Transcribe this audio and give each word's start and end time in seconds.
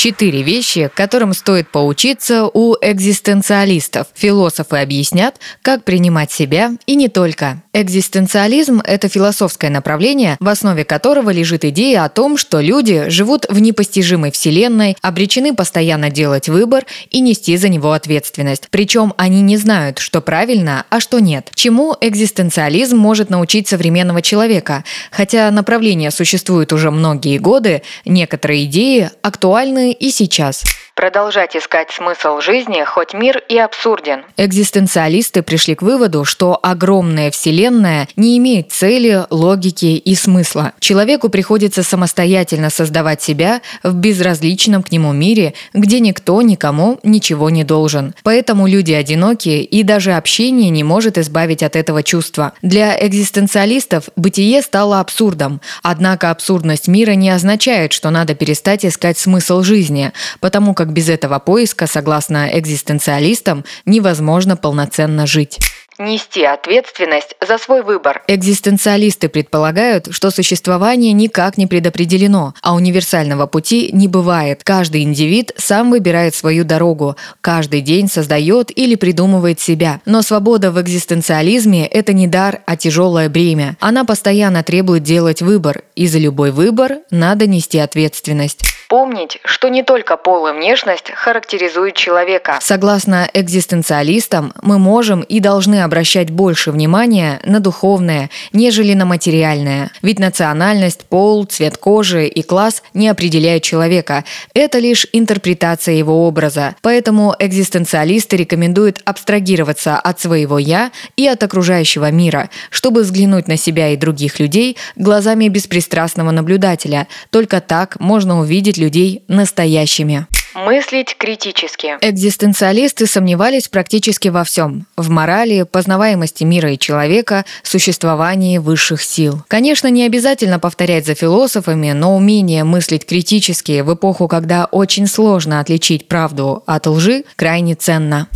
Четыре 0.00 0.40
вещи, 0.40 0.90
которым 0.94 1.34
стоит 1.34 1.68
поучиться 1.68 2.46
у 2.46 2.74
экзистенциалистов. 2.80 4.06
Философы 4.14 4.78
объяснят, 4.78 5.34
как 5.60 5.84
принимать 5.84 6.32
себя 6.32 6.72
и 6.86 6.94
не 6.94 7.08
только. 7.10 7.62
Экзистенциализм– 7.74 8.80
это 8.84 9.10
философское 9.10 9.68
направление, 9.68 10.38
в 10.40 10.48
основе 10.48 10.86
которого 10.86 11.28
лежит 11.28 11.66
идея 11.66 12.04
о 12.04 12.08
том, 12.08 12.38
что 12.38 12.60
люди 12.60 13.10
живут 13.10 13.44
в 13.50 13.60
непостижимой 13.60 14.30
вселенной, 14.30 14.96
обречены 15.02 15.54
постоянно 15.54 16.08
делать 16.08 16.48
выбор 16.48 16.86
и 17.10 17.20
нести 17.20 17.58
за 17.58 17.68
него 17.68 17.92
ответственность. 17.92 18.68
Причем 18.70 19.12
они 19.18 19.42
не 19.42 19.58
знают, 19.58 19.98
что 19.98 20.22
правильно, 20.22 20.86
а 20.88 21.00
что 21.00 21.18
нет. 21.18 21.50
Чему 21.54 21.94
экзистенциализм 22.00 22.96
может 22.96 23.28
научить 23.28 23.68
современного 23.68 24.22
человека? 24.22 24.82
Хотя 25.10 25.50
направление 25.50 26.10
существует 26.10 26.72
уже 26.72 26.90
многие 26.90 27.36
годы, 27.36 27.82
некоторые 28.06 28.64
идеи 28.64 29.10
актуальны 29.20 29.89
и 29.92 30.10
сейчас. 30.10 30.64
Продолжать 31.00 31.56
искать 31.56 31.90
смысл 31.90 32.42
жизни, 32.42 32.84
хоть 32.84 33.14
мир 33.14 33.42
и 33.48 33.56
абсурден. 33.56 34.22
Экзистенциалисты 34.36 35.40
пришли 35.40 35.74
к 35.74 35.80
выводу, 35.80 36.26
что 36.26 36.60
огромная 36.62 37.30
вселенная 37.30 38.06
не 38.16 38.36
имеет 38.36 38.70
цели, 38.70 39.24
логики 39.30 39.96
и 39.96 40.14
смысла. 40.14 40.74
Человеку 40.78 41.30
приходится 41.30 41.82
самостоятельно 41.82 42.68
создавать 42.68 43.22
себя 43.22 43.62
в 43.82 43.94
безразличном 43.94 44.82
к 44.82 44.92
нему 44.92 45.14
мире, 45.14 45.54
где 45.72 46.00
никто 46.00 46.42
никому 46.42 47.00
ничего 47.02 47.48
не 47.48 47.64
должен. 47.64 48.14
Поэтому 48.22 48.66
люди 48.66 48.92
одинокие, 48.92 49.64
и 49.64 49.82
даже 49.82 50.12
общение 50.12 50.68
не 50.68 50.84
может 50.84 51.16
избавить 51.16 51.62
от 51.62 51.76
этого 51.76 52.02
чувства. 52.02 52.52
Для 52.60 52.94
экзистенциалистов 53.06 54.10
бытие 54.16 54.60
стало 54.60 55.00
абсурдом. 55.00 55.62
Однако 55.82 56.30
абсурдность 56.30 56.88
мира 56.88 57.12
не 57.12 57.30
означает, 57.30 57.94
что 57.94 58.10
надо 58.10 58.34
перестать 58.34 58.84
искать 58.84 59.16
смысл 59.16 59.62
жизни, 59.62 60.12
потому 60.40 60.74
как 60.74 60.89
без 60.90 61.08
этого 61.08 61.38
поиска, 61.38 61.86
согласно 61.86 62.48
экзистенциалистам, 62.52 63.64
невозможно 63.84 64.56
полноценно 64.56 65.26
жить 65.26 65.58
нести 66.00 66.42
ответственность 66.44 67.36
за 67.46 67.58
свой 67.58 67.82
выбор. 67.82 68.22
Экзистенциалисты 68.26 69.28
предполагают, 69.28 70.08
что 70.10 70.30
существование 70.30 71.12
никак 71.12 71.58
не 71.58 71.66
предопределено, 71.66 72.54
а 72.62 72.74
универсального 72.74 73.46
пути 73.46 73.90
не 73.92 74.08
бывает. 74.08 74.62
Каждый 74.64 75.02
индивид 75.02 75.52
сам 75.56 75.90
выбирает 75.90 76.34
свою 76.34 76.64
дорогу, 76.64 77.16
каждый 77.40 77.82
день 77.82 78.08
создает 78.08 78.76
или 78.76 78.94
придумывает 78.94 79.60
себя. 79.60 80.00
Но 80.04 80.22
свобода 80.22 80.72
в 80.72 80.80
экзистенциализме– 80.80 81.86
это 81.86 82.12
не 82.12 82.26
дар, 82.26 82.62
а 82.66 82.76
тяжелое 82.76 83.28
бремя. 83.28 83.76
Она 83.80 84.04
постоянно 84.04 84.62
требует 84.62 85.02
делать 85.02 85.42
выбор, 85.42 85.82
и 85.94 86.06
за 86.06 86.18
любой 86.18 86.50
выбор 86.50 86.98
надо 87.10 87.46
нести 87.46 87.78
ответственность. 87.78 88.62
Помнить, 88.90 89.38
что 89.44 89.68
не 89.68 89.84
только 89.84 90.16
пол 90.16 90.48
и 90.48 90.52
внешность 90.52 91.12
характеризуют 91.12 91.94
человека. 91.94 92.58
Согласно 92.60 93.30
экзистенциалистам, 93.32 94.52
мы 94.62 94.80
можем 94.80 95.20
и 95.20 95.38
должны 95.38 95.84
обращать 95.84 96.30
больше 96.30 96.72
внимания 96.72 97.40
на 97.44 97.60
духовное, 97.60 98.30
нежели 98.52 98.94
на 98.94 99.04
материальное. 99.04 99.92
Ведь 100.02 100.18
национальность, 100.18 101.04
пол, 101.04 101.44
цвет 101.44 101.76
кожи 101.76 102.26
и 102.26 102.42
класс 102.42 102.82
не 102.92 103.06
определяют 103.06 103.62
человека. 103.62 104.24
Это 104.54 104.80
лишь 104.80 105.06
интерпретация 105.12 105.94
его 105.94 106.26
образа. 106.26 106.74
Поэтому 106.82 107.36
экзистенциалисты 107.38 108.38
рекомендуют 108.38 109.02
абстрагироваться 109.04 110.00
от 110.00 110.18
своего 110.18 110.58
«я» 110.58 110.90
и 111.14 111.28
от 111.28 111.40
окружающего 111.44 112.10
мира, 112.10 112.50
чтобы 112.70 113.02
взглянуть 113.02 113.46
на 113.46 113.56
себя 113.56 113.90
и 113.90 113.96
других 113.96 114.40
людей 114.40 114.76
глазами 114.96 115.46
беспристрастного 115.46 116.32
наблюдателя. 116.32 117.06
Только 117.30 117.60
так 117.60 118.00
можно 118.00 118.40
увидеть 118.40 118.79
людей 118.80 119.22
настоящими. 119.28 120.26
Мыслить 120.54 121.16
критически. 121.16 121.96
Экзистенциалисты 122.00 123.06
сомневались 123.06 123.68
практически 123.68 124.28
во 124.28 124.42
всем. 124.42 124.86
В 124.96 125.08
морали, 125.08 125.62
познаваемости 125.62 126.42
мира 126.42 126.72
и 126.72 126.78
человека, 126.78 127.44
существовании 127.62 128.58
высших 128.58 129.00
сил. 129.00 129.44
Конечно, 129.46 129.86
не 129.86 130.04
обязательно 130.04 130.58
повторять 130.58 131.06
за 131.06 131.14
философами, 131.14 131.92
но 131.92 132.16
умение 132.16 132.64
мыслить 132.64 133.06
критически 133.06 133.80
в 133.82 133.94
эпоху, 133.94 134.26
когда 134.26 134.64
очень 134.64 135.06
сложно 135.06 135.60
отличить 135.60 136.08
правду 136.08 136.64
от 136.66 136.86
лжи, 136.88 137.24
крайне 137.36 137.76
ценно. 137.76 138.26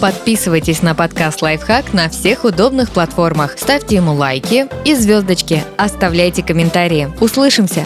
Подписывайтесь 0.00 0.80
на 0.80 0.94
подкаст 0.94 1.42
«Лайфхак» 1.42 1.92
на 1.92 2.08
всех 2.08 2.44
удобных 2.44 2.90
платформах. 2.90 3.58
Ставьте 3.58 3.96
ему 3.96 4.14
лайки 4.14 4.68
и 4.84 4.94
звездочки. 4.94 5.64
Оставляйте 5.76 6.42
комментарии. 6.42 7.10
Услышимся! 7.20 7.84